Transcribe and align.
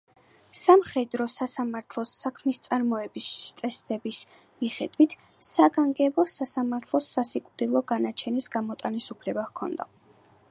სამხედრო 0.59 1.25
სასამართლოს 1.33 2.13
საქმისწარმოების 2.21 3.27
წესდების 3.61 4.21
მიხედვით, 4.63 5.15
საგანგებო 5.49 6.25
სასამართლოს 6.39 7.11
სასიკვდილო 7.19 7.83
განაჩენის 7.93 8.49
გამოტანის 8.57 9.13
უფლება 9.17 9.45
ჰქონდა. 9.51 9.89